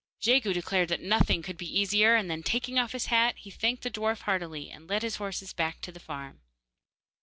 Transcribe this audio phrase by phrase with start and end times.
[0.19, 3.83] Jegu declared that nothing could be easier, and then taking off his hat, he thanked
[3.83, 6.41] the dwarf heartily, and led his horses back to the farm.